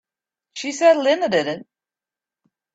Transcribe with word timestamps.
She 0.55 0.71
said 0.71 0.97
Linda 0.97 1.29
did 1.29 1.45
it! 1.45 1.67